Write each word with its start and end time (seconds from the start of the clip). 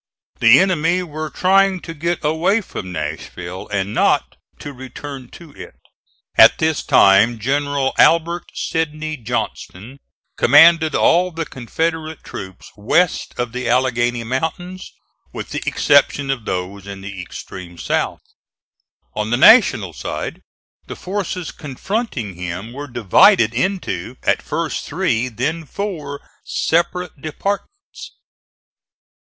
The 0.39 0.59
enemy 0.59 1.03
were 1.03 1.29
trying 1.29 1.79
to 1.81 1.93
get 1.93 2.25
away 2.25 2.61
from 2.61 2.91
Nashville 2.91 3.67
and 3.67 3.93
not 3.93 4.35
to 4.57 4.73
return 4.73 5.29
to 5.33 5.51
it. 5.51 5.75
At 6.35 6.57
this 6.57 6.81
time 6.81 7.37
General 7.37 7.93
Albert 7.99 8.45
Sidney 8.55 9.15
Johnston 9.15 9.99
commanded 10.39 10.95
all 10.95 11.29
the 11.29 11.45
Confederate 11.45 12.23
troops 12.23 12.71
west 12.75 13.35
of 13.37 13.51
the 13.51 13.69
Alleghany 13.69 14.23
Mountains, 14.23 14.91
with 15.33 15.51
the 15.51 15.61
exception 15.67 16.31
of 16.31 16.45
those 16.45 16.87
in 16.87 17.01
the 17.01 17.21
extreme 17.21 17.77
south. 17.77 18.21
On 19.15 19.29
the 19.29 19.37
National 19.37 19.93
side 19.93 20.41
the 20.87 20.95
forces 20.95 21.51
confronting 21.51 22.33
him 22.33 22.73
were 22.73 22.87
divided 22.87 23.53
into, 23.53 24.15
at 24.23 24.41
first 24.41 24.83
three, 24.83 25.27
then 25.27 25.63
four 25.63 26.19
separate 26.43 27.21
departments. 27.21 28.15